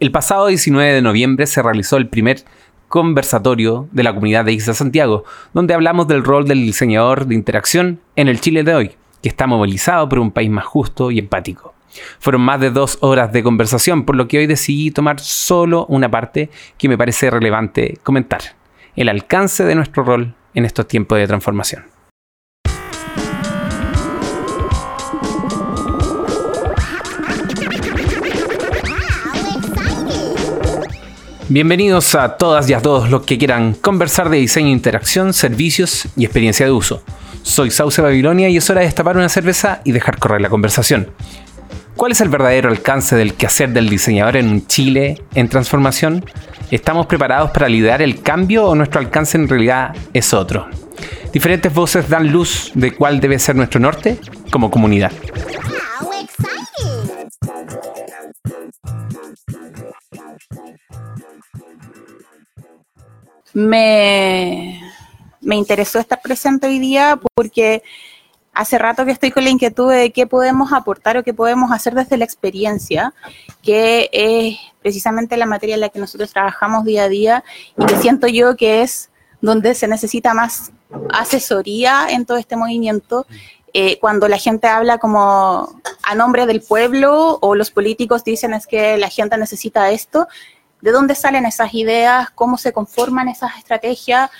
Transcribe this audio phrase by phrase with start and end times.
[0.00, 2.44] El pasado 19 de noviembre se realizó el primer
[2.86, 7.98] conversatorio de la comunidad de Isla Santiago, donde hablamos del rol del diseñador de interacción
[8.14, 11.74] en el Chile de hoy, que está movilizado por un país más justo y empático.
[12.20, 16.08] Fueron más de dos horas de conversación, por lo que hoy decidí tomar solo una
[16.08, 18.42] parte que me parece relevante comentar,
[18.94, 21.97] el alcance de nuestro rol en estos tiempos de transformación.
[31.50, 36.26] Bienvenidos a todas y a todos los que quieran conversar de diseño, interacción, servicios y
[36.26, 37.02] experiencia de uso.
[37.42, 41.08] Soy Sauce Babilonia y es hora de destapar una cerveza y dejar correr la conversación.
[41.96, 46.22] ¿Cuál es el verdadero alcance del quehacer del diseñador en Chile en transformación?
[46.70, 50.68] ¿Estamos preparados para liderar el cambio o nuestro alcance en realidad es otro?
[51.32, 54.18] Diferentes voces dan luz de cuál debe ser nuestro norte
[54.50, 55.12] como comunidad.
[63.54, 64.80] Me,
[65.40, 67.82] me interesó estar presente hoy día porque
[68.58, 71.94] hace rato que estoy con la inquietud de qué podemos aportar o qué podemos hacer
[71.94, 73.14] desde la experiencia,
[73.62, 77.44] que es precisamente la materia en la que nosotros trabajamos día a día
[77.76, 80.72] y que siento yo que es donde se necesita más
[81.12, 83.26] asesoría en todo este movimiento.
[83.74, 88.66] Eh, cuando la gente habla como a nombre del pueblo o los políticos dicen es
[88.66, 90.26] que la gente necesita esto,
[90.80, 94.30] de dónde salen esas ideas, cómo se conforman esas estrategias,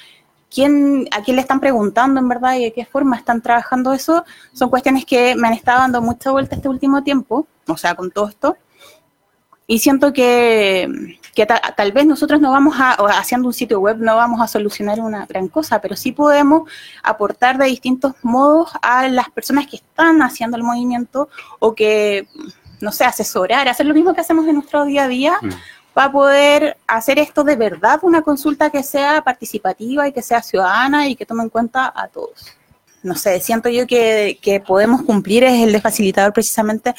[0.50, 4.25] quién, a quién le están preguntando en verdad y de qué forma están trabajando eso,
[4.53, 8.11] son cuestiones que me han estado dando mucha vuelta este último tiempo, o sea, con
[8.11, 8.56] todo esto.
[9.70, 11.19] Y siento que,
[11.77, 15.27] tal vez nosotros no vamos a, haciendo un sitio web, no vamos a solucionar una
[15.27, 16.70] gran cosa, pero sí podemos
[17.03, 21.28] aportar de distintos modos a las personas que están haciendo el movimiento
[21.59, 22.27] o que,
[22.81, 25.39] no sé, asesorar, hacer lo mismo que hacemos en nuestro día a día.
[25.42, 25.48] Mm
[25.99, 30.43] va a poder hacer esto de verdad una consulta que sea participativa y que sea
[30.43, 32.55] ciudadana y que tome en cuenta a todos.
[33.03, 36.95] No sé, siento yo que, podemos cumplir es el de facilitador precisamente.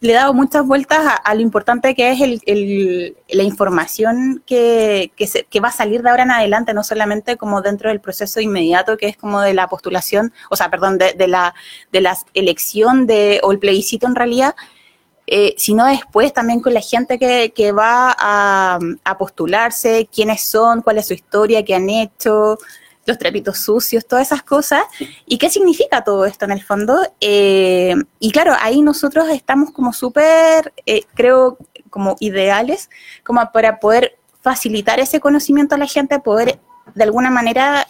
[0.00, 5.60] Le he dado muchas vueltas a, lo importante que es el, la información que, que,
[5.60, 9.08] va a salir de ahora en adelante, no solamente como dentro del proceso inmediato, que
[9.08, 11.52] es como de la postulación, o sea, perdón, de, de la,
[11.90, 14.54] de la elección de, o el plebiscito en realidad,
[15.30, 18.78] eh, sino después también con la gente que, va a,
[19.18, 22.56] postularse, quiénes son, cuál es su historia, qué han hecho,
[23.04, 24.84] los trapitos sucios, todas esas cosas,
[25.26, 26.98] y qué significa todo esto en el fondo.
[27.20, 31.58] Eh, y claro, ahí nosotros estamos como súper, eh, creo,
[31.90, 32.88] como ideales,
[33.22, 36.58] como para poder facilitar ese conocimiento a la gente, poder
[36.94, 37.86] de alguna manera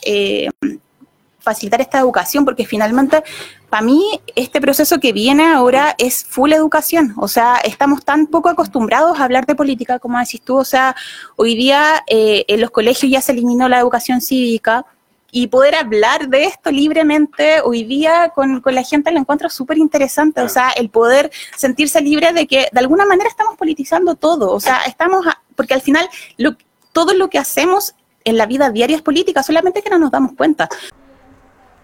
[1.39, 3.23] facilitar esta educación, porque finalmente,
[3.71, 7.15] para mí, este proceso que viene ahora es full educación.
[7.17, 10.57] O sea, estamos tan poco acostumbrados a hablar de política, como decís tú.
[10.57, 10.95] O sea,
[11.37, 14.85] hoy día eh, en los colegios ya se eliminó la educación cívica
[15.31, 20.41] y poder hablar de esto libremente hoy día con, la gente lo encuentro súper interesante.
[20.41, 24.53] O sea, el poder sentirse libre de que de alguna manera estamos politizando todo.
[24.53, 26.57] O sea, estamos, porque al final lo,
[26.93, 27.95] todo lo que hacemos
[28.25, 30.69] en la vida diaria es política, solamente que no nos damos cuenta.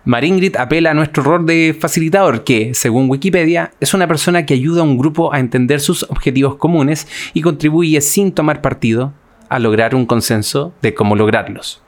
[0.06, 4.82] Maringrid apela a nuestro rol de facilitador, que, según Wikipedia, es una persona que ayuda
[4.82, 9.14] a un grupo a entender sus objetivos comunes y contribuye sin tomar partido
[9.48, 11.82] a lograr un consenso de cómo lograrlos.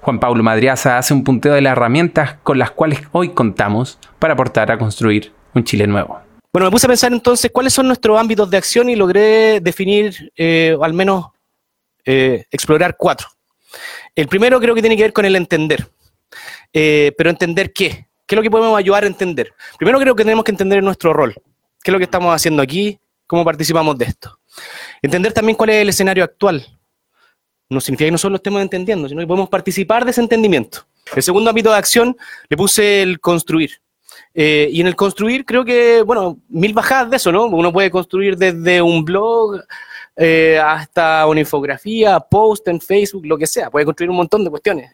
[0.00, 4.34] Juan Pablo Madriaza hace un punteo de las herramientas con las cuales hoy contamos para
[4.34, 6.20] aportar a construir un Chile nuevo.
[6.52, 10.32] Bueno, me puse a pensar entonces cuáles son nuestros ámbitos de acción y logré definir,
[10.36, 11.26] eh, o al menos
[12.04, 13.28] eh, explorar cuatro.
[14.16, 15.86] El primero creo que tiene que ver con el entender.
[16.72, 18.06] Eh, pero entender qué.
[18.26, 19.52] ¿Qué es lo que podemos ayudar a entender?
[19.76, 21.34] Primero creo que tenemos que entender nuestro rol.
[21.82, 22.98] ¿Qué es lo que estamos haciendo aquí?
[23.26, 24.38] ¿Cómo participamos de esto?
[25.02, 26.64] Entender también cuál es el escenario actual.
[27.68, 30.86] No significa que no solo estemos entendiendo, sino que podemos participar de ese entendimiento.
[31.14, 32.16] El segundo ámbito de acción
[32.48, 33.80] le puse el construir.
[34.34, 37.46] Eh, y en el construir creo que, bueno, mil bajadas de eso, ¿no?
[37.46, 39.60] Uno puede construir desde un blog
[40.16, 43.70] eh, hasta una infografía, post en Facebook, lo que sea.
[43.70, 44.92] Puede construir un montón de cuestiones.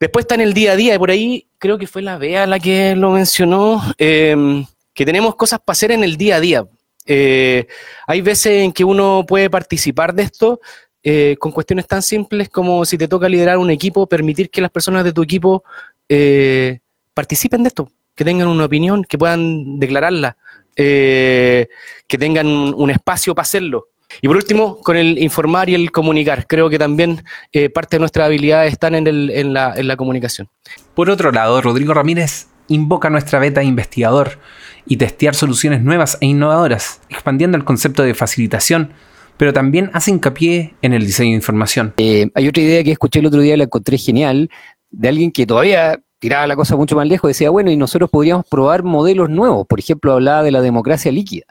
[0.00, 2.46] Después está en el día a día, y por ahí creo que fue la Bea
[2.46, 4.64] la que lo mencionó, em,
[4.94, 6.66] que tenemos cosas para hacer en el día a día.
[7.04, 7.66] Eh,
[8.06, 10.60] hay veces en que uno puede participar de esto
[11.02, 14.70] eh, con cuestiones tan simples como si te toca liderar un equipo, permitir que las
[14.70, 15.64] personas de tu equipo
[16.08, 16.78] eh,
[17.12, 20.36] participen de esto, que tengan una opinión, que puedan declararla,
[20.74, 21.68] que
[22.08, 23.88] tengan un espacio para hacerlo.
[24.20, 26.46] Y por último, con el informar y el comunicar.
[26.46, 30.48] Creo que también eh, parte de nuestras habilidades están en, la, comunicación.
[30.94, 34.38] Por otro lado, Rodrigo Ramírez invoca nuestra beta investigador
[34.86, 38.92] y testear soluciones nuevas e innovadoras, expandiendo el concepto de facilitación,
[39.36, 41.94] pero también hace hincapié en el diseño de información.
[41.96, 44.50] Eh, hay otra idea que escuché el otro día, la encontré genial,
[44.90, 48.46] de alguien que todavía tiraba la cosa mucho más lejos, decía, bueno, y nosotros podríamos
[48.46, 51.46] probar modelos nuevos, por ejemplo, hablaba de la democracia líquida.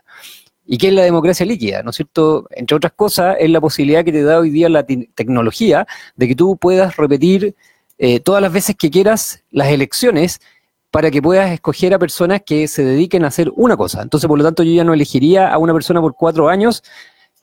[0.71, 1.81] ¿Y qué es la democracia líquida?
[1.81, 2.47] ¿No es cierto?
[2.51, 6.35] Entre otras cosas, es la posibilidad que te da hoy día la tecnología de que
[6.35, 7.55] tú puedas repetir
[7.97, 10.39] eh, todas las veces que quieras las elecciones
[10.91, 14.03] para que puedas escoger a personas que se dediquen a hacer una cosa.
[14.03, 16.83] Entonces, por lo tanto, yo ya no elegiría a una persona por cuatro años,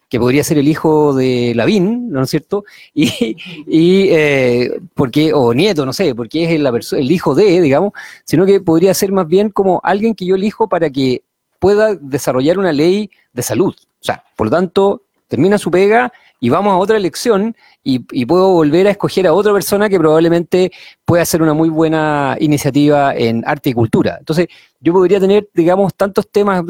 [0.08, 2.64] que podría ser el hijo de Lavín, ¿no es cierto?
[2.94, 7.92] Y, eh, porque, o nieto, no sé, porque es el hijo de, digamos,
[8.24, 11.22] sino que podría ser más bien como alguien que yo elijo para que
[11.58, 13.74] pueda desarrollar una ley de salud.
[13.74, 18.50] O sea, por lo tanto, termina su pega y vamos a otra elección y, puedo
[18.50, 20.72] volver a escoger a otra persona que probablemente
[21.04, 24.16] pueda hacer una muy buena iniciativa en arte y cultura.
[24.18, 24.48] Entonces,
[24.80, 26.64] yo podría tener, digamos, tantos temas.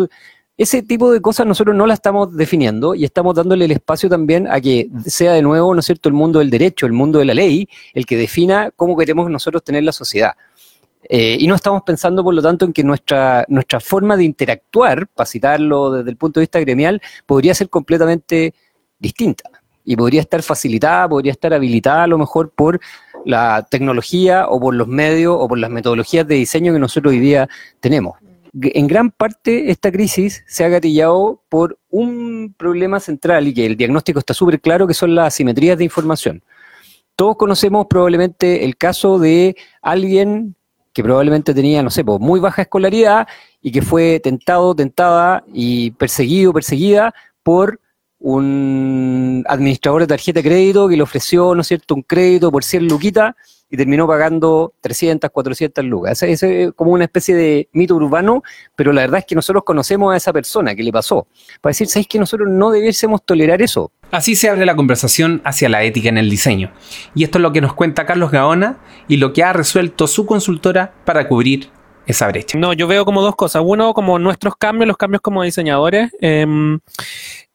[0.59, 4.47] Ese tipo de cosas nosotros no las estamos definiendo y estamos dándole el espacio también
[4.47, 7.25] a que sea de nuevo, ¿no es cierto?, el mundo del derecho, el mundo de
[7.25, 10.35] la ley, el que defina cómo queremos nosotros tener la sociedad.
[11.09, 15.07] Eh, y no estamos pensando, por lo tanto, en que nuestra, nuestra forma de interactuar,
[15.09, 18.55] para citarlo desde el punto de vista gremial, podría ser completamente
[18.99, 19.51] distinta
[19.85, 22.81] y podría estar facilitada, podría estar habilitada a lo mejor por
[23.25, 27.21] la tecnología o por los medios o por las metodologías de diseño que nosotros hoy
[27.21, 27.49] día
[27.81, 28.17] tenemos.
[28.53, 33.77] En gran parte esta crisis se ha gatillado por un problema central y que el
[33.77, 36.43] diagnóstico está súper claro, que son las asimetrías de información.
[37.17, 40.57] Todos conocemos probablemente el caso de alguien
[40.97, 43.29] que probablemente tenía, no sé, pues, muy baja escolaridad
[43.61, 47.13] y que fue tentado, tentada y perseguido, perseguida
[47.43, 47.79] por
[48.19, 52.65] un administrador de tarjeta de crédito que le ofreció, ¿no es cierto?, un crédito por
[52.65, 53.35] 100 luquitas
[53.69, 56.23] y terminó pagando 300, 400 lucas.
[56.23, 58.43] Ese es como una especie de mito urbano,
[58.75, 61.27] pero la verdad es que nosotros conocemos a esa persona que le pasó.
[61.61, 63.93] Para decir, ¿sabéis que nosotros no debiésemos tolerar eso?
[64.11, 66.71] Así se abre la conversación hacia la ética en el diseño.
[67.15, 70.27] Y esto es lo que nos cuenta Carlos Gaona y lo que ha resuelto su
[70.27, 71.69] consultora para cubrir
[72.07, 72.57] esa brecha.
[72.57, 73.63] No, yo veo como dos cosas.
[73.65, 76.13] Uno, como nuestros cambios, los cambios como diseñadores.
[76.21, 76.79] Em,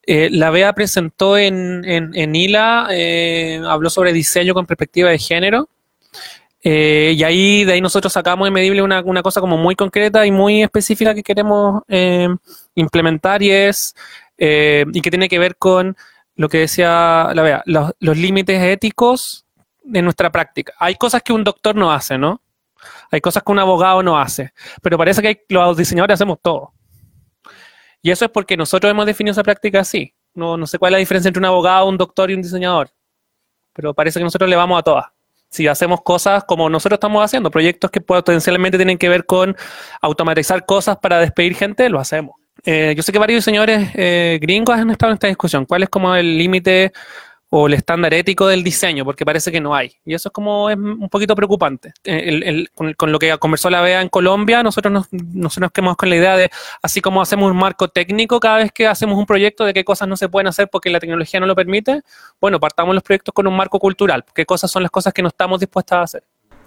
[0.06, 5.70] eh, la BEA presentó en, en, ILA, eh, habló sobre diseño con perspectiva de género.
[6.64, 10.28] Eh, y ahí de ahí nosotros sacamos de medible una, una, cosa como muy concreta
[10.28, 11.82] y muy específica que queremos
[12.76, 13.96] implementar y es
[14.38, 15.96] y que tiene que ver con
[16.36, 19.46] lo que decía la BEA, los, los límites éticos
[19.84, 20.74] de nuestra práctica.
[20.80, 22.42] Hay cosas que un doctor no hace, ¿no?
[23.12, 26.74] Hay cosas que un abogado no hace, pero parece que los diseñadores hacemos todo.
[28.02, 30.16] Y eso es porque nosotros hemos definido esa práctica así.
[30.34, 32.90] No, no sé cuál es la diferencia entre un abogado, un doctor y un diseñador.
[33.74, 35.06] Pero parece que nosotros le vamos a todas.
[35.50, 39.56] Si hacemos cosas como nosotros estamos haciendo, proyectos que potencialmente tienen que ver con
[40.02, 42.41] automatizar cosas para despedir gente, lo hacemos.
[42.64, 45.66] Eh, yo sé que varios diseñadores eh, gringos han estado en esta discusión.
[45.66, 46.92] ¿Cuál es como el límite
[47.54, 49.92] o el estándar ético del diseño, porque parece que no hay.
[50.06, 51.92] Y eso es como es un poquito preocupante.
[52.06, 56.10] Eh, con, lo que conversó la BEA en Colombia, nosotros nos, nosotros nos quedamos con
[56.10, 56.50] la idea de,
[56.82, 60.08] así como hacemos un marco técnico cada vez que hacemos un proyecto de qué cosas
[60.08, 62.04] no se pueden hacer porque la tecnología no lo permite,
[62.40, 65.28] bueno, partamos los proyectos con un marco cultural, qué cosas son las cosas que no
[65.28, 66.24] estamos dispuestas a hacer.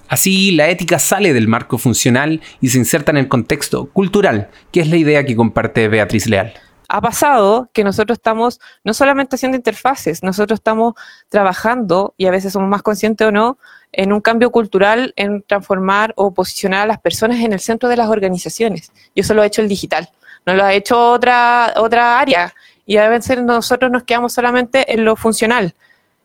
[0.09, 4.81] Así, la ética sale del marco funcional y se inserta en el contexto cultural, que
[4.81, 6.55] es la idea que comparte Beatriz Leal
[6.89, 10.95] ha pasado que nosotros estamos no solamente haciendo interfaces, nosotros estamos
[11.29, 13.59] trabajando, y a veces somos más conscientes o no,
[13.93, 17.97] en un cambio cultural, en transformar o posicionar a las personas en el centro de
[17.97, 18.93] las organizaciones.
[19.15, 20.09] Y eso lo ha hecho el digital,
[20.47, 22.55] no lo ha hecho otra, otra área.
[22.87, 25.75] Y a veces nosotros nos quedamos solamente en lo funcional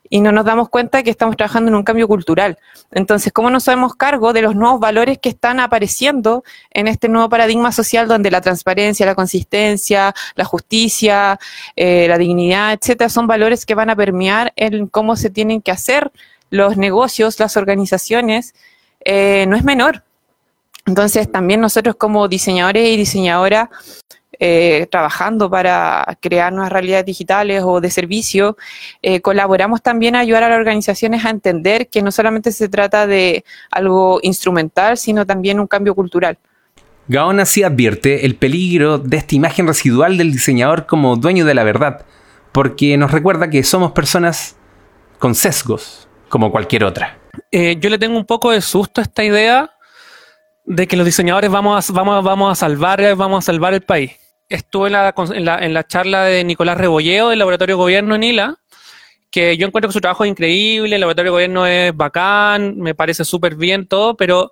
[0.10, 2.58] y no nos damos cuenta que estamos trabajando en un cambio cultural.
[2.92, 7.30] Entonces, ¿cómo nos hacemos cargo de los nuevos valores que están apareciendo en este nuevo
[7.30, 11.40] paradigma social donde la transparencia, la consistencia, la justicia,
[11.76, 15.72] eh, la dignidad, etcétera, son valores que van a permear en cómo se tienen que
[15.72, 16.12] hacer
[16.50, 18.56] los negocios, las organizaciones?
[19.06, 20.04] Eh, no es menor.
[20.88, 23.70] Entonces, también nosotros como diseñadores y diseñadoras
[24.42, 28.56] eh, trabajando para crear nuevas realidades digitales o de servicio,
[29.02, 33.06] eh, colaboramos también a ayudar a las organizaciones a entender que no solamente se trata
[33.06, 36.38] de algo instrumental, sino también un cambio cultural.
[37.10, 41.66] Gaona sí advierte el peligro de esta imagen residual del diseñador como dueño de la
[41.66, 42.06] verdad,
[42.54, 44.56] porque nos recuerda que somos personas
[45.18, 47.18] con sesgos, como cualquier otra.
[47.52, 49.70] Eh, yo le tengo un poco de susto a esta idea
[50.64, 54.29] de que los diseñadores vamos a, vamos, vamos a salvar, vamos a salvar el país
[54.50, 58.24] estuve en la, en la, en la charla de Nicolás Rebolleo del Laboratorio Gobierno en
[58.24, 58.60] ILA,
[59.30, 63.24] que yo encuentro que su trabajo es increíble, el Laboratorio Gobierno es bacán, me parece
[63.24, 64.52] súper bien todo, pero,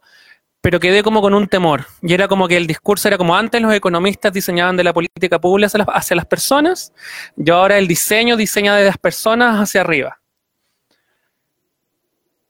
[0.61, 1.87] pero quedé como con un temor.
[2.03, 5.39] Y era como que el discurso era como antes los economistas diseñaban de la política
[5.39, 6.93] pública hacia las, hacia las personas,
[7.35, 10.19] y ahora el diseño diseña de las personas hacia arriba.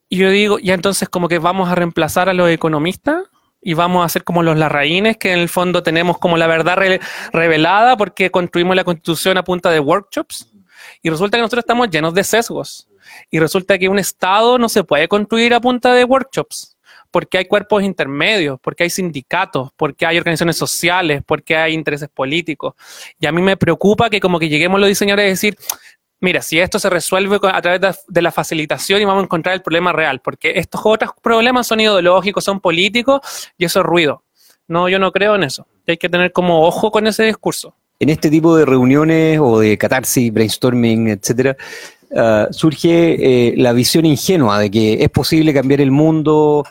[0.10, 3.24] Y yo digo, ya entonces como que vamos a reemplazar a los economistas
[3.68, 6.78] y vamos a ser como los larraínes, que en el fondo tenemos como la verdad
[6.78, 7.02] re-
[7.34, 10.50] revelada porque construimos la constitución a punta de workshops.
[11.02, 12.88] Y resulta que nosotros estamos llenos de sesgos.
[13.30, 16.78] Y resulta que un Estado no se puede construir a punta de workshops,
[17.12, 22.74] porque hay cuerpos intermedios, porque hay sindicatos, porque hay organizaciones sociales, porque hay intereses políticos.
[23.20, 25.58] Y a mí me preocupa que como que lleguemos los diseñadores a decir,
[26.20, 29.62] mira, si esto se resuelve a través de, la facilitación y vamos a encontrar el
[29.62, 34.24] problema real, porque estos otros problemas son ideológicos, son políticos y eso es ruido.
[34.68, 35.66] No, yo no creo en eso.
[35.88, 37.74] Hay que tener como ojo con ese discurso.
[38.00, 41.56] En este tipo de reuniones o de catarsis, brainstorming, etcétera,
[42.16, 46.66] ah, surge eh, la visión ingenua de que es posible cambiar el mundo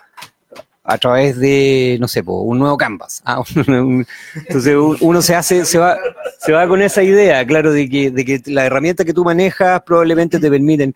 [0.86, 3.20] a través de, no sé, un nuevo canvas.
[3.24, 5.98] Ah, un- entonces un- uno se hace, se va,
[6.38, 9.82] se va con esa idea, claro, de que, de que la herramienta que tú manejas
[9.82, 10.94] probablemente te permiten.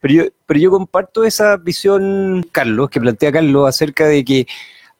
[0.00, 4.46] Pero yo, pero yo comparto esa visión, Carlos, que plantea Carlos, acerca de que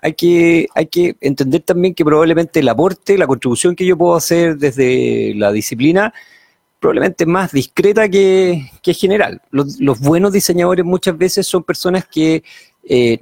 [0.02, 4.14] hay que, hay que entender también que probablemente el aporte, la contribución que yo puedo
[4.14, 6.12] hacer desde la disciplina,
[6.80, 9.40] probablemente más discreta que, que general.
[9.50, 12.42] Los, buenos diseñadores muchas veces son personas que
[12.82, 13.18] eh,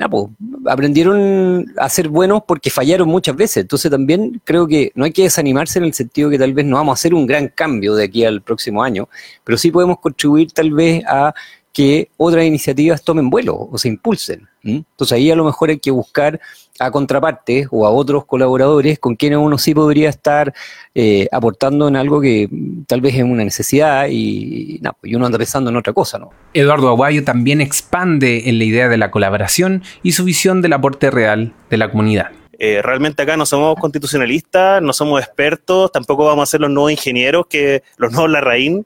[0.67, 3.59] aprendieron a ser buenos porque fallaron muchas veces.
[3.63, 6.77] Entonces también creo que no hay que desanimarse en el sentido que tal vez no
[6.77, 9.09] vamos a hacer un gran cambio de aquí al próximo año,
[9.43, 11.35] pero sí podemos contribuir tal vez a
[11.79, 14.49] que otras iniciativas tomen vuelo o se impulsen.
[14.65, 16.41] Entonces ahí a lo mejor hay que buscar
[16.81, 20.53] a contrapartes o a otros colaboradores con quienes uno sí podría estar
[20.93, 22.51] eh, aportando en algo que
[22.89, 26.31] tal vez es una necesidad y, na, y uno anda pensando en otra cosa, ¿no?
[26.53, 31.13] Eduardo Aguayo también expande en la idea de la colaboración y su visión del aporte
[31.13, 32.33] real de la comunidad.
[32.59, 36.91] Eh, realmente acá no somos constitucionalistas, no somos expertos, tampoco vamos a ser los nuevos
[36.91, 38.85] ingenieros, que los nuevos Larraín,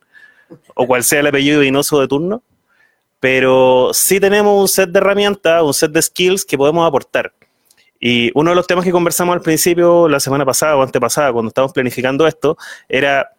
[0.75, 2.43] o cual sea el apellido vinoso de turno,
[3.23, 7.33] pero sí tenemos un set de herramientas, un set de skills que podemos aportar.
[8.00, 11.50] Y uno de los temas que conversamos al principio, la semana pasada o antepasada, cuando
[11.50, 13.31] estábamos planificando esto, era,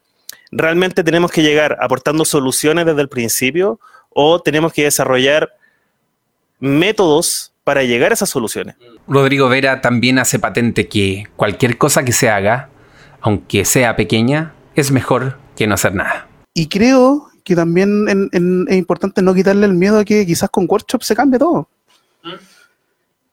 [0.53, 5.49] ¿realmente tenemos que llegar aportando soluciones desde el principio o tenemos que desarrollar
[6.61, 8.77] métodos para llegar a esas soluciones?
[9.05, 12.69] Rodrigo Vera también hace patente que cualquier cosa que se haga,
[13.19, 16.29] aunque sea pequeña, es mejor que no hacer nada.
[16.53, 20.49] Y creo que también en- en- es importante no quitarle el miedo a que quizás
[20.49, 21.67] con workshop se cambie todo.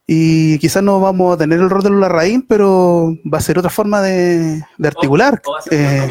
[0.06, 3.58] Y quizás no vamos a tener el rol de la raíz, pero va a ser
[3.58, 5.40] otra forma de, de articular.
[5.70, 6.08] eh,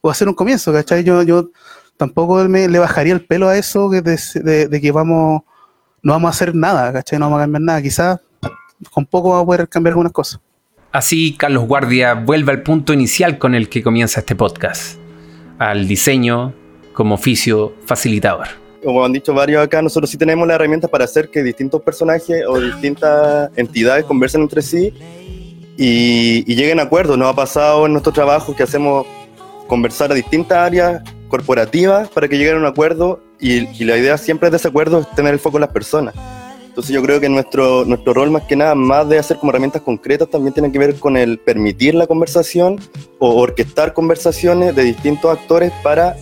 [0.00, 1.02] o hacer un comienzo, ¿cachai?
[1.02, 1.50] Yo, yo
[1.96, 5.42] tampoco me, le bajaría el pelo a eso que de, de- de que vamos,
[6.02, 7.18] no vamos a hacer nada, ¿cachai?
[7.18, 7.82] No vamos a cambiar nada.
[7.82, 8.20] Quizás
[8.92, 10.40] con poco vamos a poder cambiar algunas cosas.
[10.92, 14.98] Así, Carlos Guardia vuelve al punto inicial con el que comienza este podcast,
[15.58, 16.54] al diseño
[16.98, 18.48] como oficio facilitador.
[18.84, 22.44] como han dicho varios acá, nosotros sí tenemos las herramientas para hacer que distintos personajes
[22.44, 24.92] o distintas entidades conversen entre sí
[25.76, 27.16] y, y lleguen a acuerdos.
[27.16, 29.06] Nos ha pasado en nuestro trabajo que hacemos
[29.68, 34.18] conversar a distintas áreas corporativas para que lleguen a un acuerdo y, y la idea
[34.18, 36.16] siempre de ese acuerdo es tener el foco en las personas.
[36.78, 39.82] Entonces yo creo que nuestro, nuestro rol más que nada, más de hacer como herramientas
[39.82, 42.80] concretas, también tiene que ver con el permitir la conversación
[43.18, 46.16] o orquestar conversaciones de distintos actores para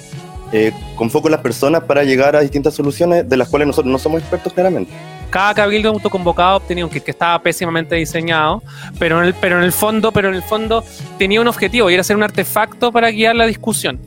[0.52, 3.90] eh, con foco en las personas para llegar a distintas soluciones de las cuales nosotros
[3.90, 4.92] no somos expertos claramente.
[5.30, 8.62] cada cabildo autoconvocado tenía un kit que estaba pésimamente diseñado,
[8.98, 10.84] pero en el, pero en el fondo, pero en el fondo
[11.18, 13.98] tenía un objetivo y era ser un artefacto para guiar la discusión.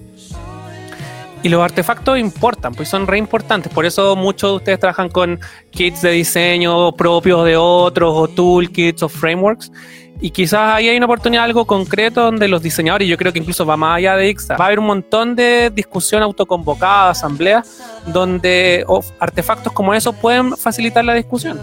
[1.41, 3.71] Y los artefactos importan, pues son re importantes.
[3.71, 5.39] Por eso muchos de ustedes trabajan con
[5.71, 9.71] kits de diseño propios de otros, o toolkits, o frameworks.
[10.21, 13.65] Y quizás ahí hay una oportunidad, algo concreto, donde los diseñadores, yo creo que incluso
[13.65, 18.85] va más allá de IXA, va a haber un montón de discusión autoconvocada, asambleas, donde
[19.19, 21.59] artefactos como esos pueden facilitar la discusión.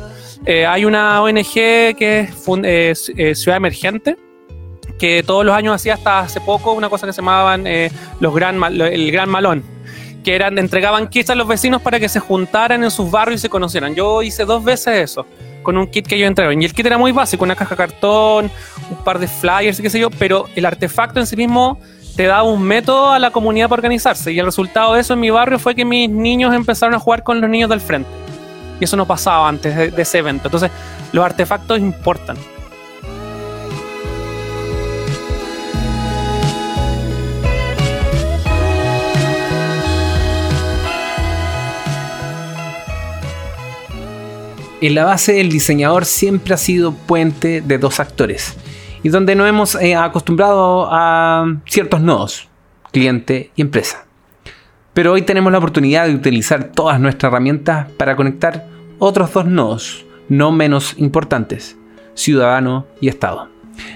[0.46, 4.16] Eh, hay una ONG que es eh, eh, Ciudad Emergente,
[4.98, 7.64] que todos los años hacía hasta hace poco una cosa que se llamaban
[8.20, 9.62] los gran el Gran Malón,
[10.24, 13.42] que eran entregaban kits a los vecinos para que se juntaran en sus barrios y
[13.42, 13.94] se conocieran.
[13.94, 15.26] Yo hice dos veces eso
[15.66, 16.54] con un kit que yo entregué.
[16.60, 18.52] Y el kit era muy básico, una caja de cartón,
[18.88, 21.80] un par de flyers qué sé yo, pero el artefacto en sí mismo
[22.14, 24.32] te da un método a la comunidad para organizarse.
[24.32, 27.24] Y el resultado de eso en mi barrio fue que mis niños empezaron a jugar
[27.24, 28.08] con los niños del frente.
[28.78, 30.46] Y eso no pasaba antes de ese evento.
[30.46, 30.70] Entonces,
[31.10, 32.36] los artefactos importan.
[44.82, 48.56] En la base, el diseñador siempre ha sido puente de dos actores
[49.02, 52.48] y donde nos hemos eh, acostumbrado a ciertos nodos,
[52.92, 54.04] cliente y empresa.
[54.92, 58.66] Pero hoy tenemos la oportunidad de utilizar todas nuestras herramientas para conectar
[58.98, 61.78] otros dos nodos, no menos importantes,
[62.12, 63.48] ciudadano y Estado,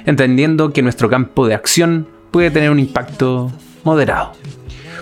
[0.06, 3.52] entendiendo que nuestro campo de acción puede tener un impacto
[3.84, 4.32] moderado.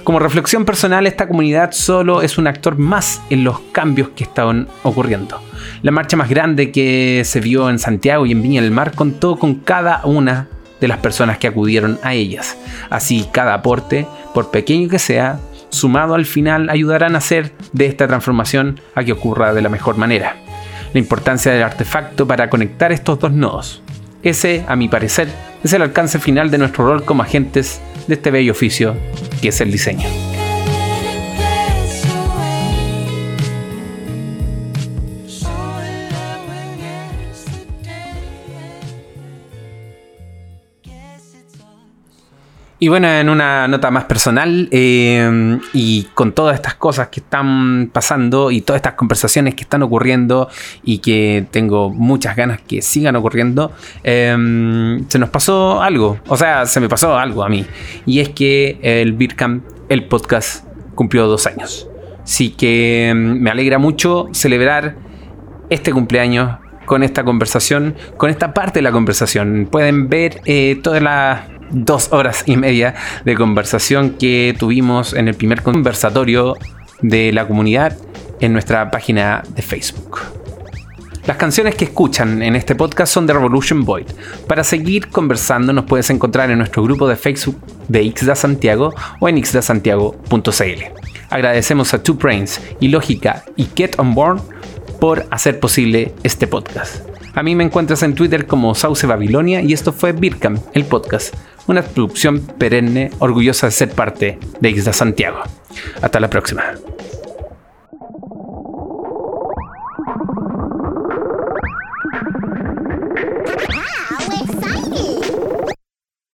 [0.08, 4.66] Como reflexión personal, esta comunidad solo es un actor más en los cambios que están
[4.82, 5.38] ocurriendo.
[5.82, 9.38] La marcha más grande que se vio en Santiago y en Viña del Mar contó
[9.38, 10.48] con cada una
[10.80, 12.56] de las personas que acudieron a ellas.
[12.88, 18.08] Así, cada aporte, por pequeño que sea, sumado al final, ayudarán a hacer de esta
[18.08, 20.36] transformación a que ocurra de la mejor manera.
[20.94, 23.82] La importancia del artefacto para conectar estos dos nodos.
[24.22, 25.28] Ese, a mi parecer,
[25.62, 28.96] es el alcance final de nuestro rol como agentes de este bello oficio
[29.40, 30.37] que es el diseño.
[42.80, 47.90] Y bueno, en una nota más personal, eh, y con todas estas cosas que están
[47.92, 50.48] pasando y todas estas conversaciones que están ocurriendo
[50.84, 53.72] y que tengo muchas ganas que sigan ocurriendo,
[54.04, 57.66] eh, se nos pasó algo, o sea, se me pasó algo a mí,
[58.06, 61.88] y es que el Bitcamp, el podcast, cumplió dos años.
[62.22, 64.96] Así que mm, me alegra mucho celebrar
[65.70, 69.68] este cumpleaños con esta conversación, con esta parte de la conversación.
[69.70, 72.94] Pueden ver eh, toda la dos horas y media
[73.24, 76.56] de conversación que tuvimos en el primer conversatorio
[77.02, 77.96] de la comunidad
[78.40, 80.20] en nuestra página de Facebook.
[81.26, 84.06] Las canciones que escuchan en este podcast son de Revolution Void.
[84.46, 89.28] Para seguir conversando nos puedes encontrar en nuestro grupo de Facebook de Ixda Santiago o
[89.28, 90.82] en ixdasantiago.cl.
[91.28, 94.40] Agradecemos a Two Brains y Lógica y Get On Board
[95.00, 97.02] por hacer posible este podcast.
[97.34, 101.34] A mí me encuentras en Twitter como Sauce Babilonia y esto fue Birkam, el podcast,
[101.68, 105.42] una producción perenne orgullosa de ser parte de Isla Santiago.
[106.02, 106.64] Hasta la próxima.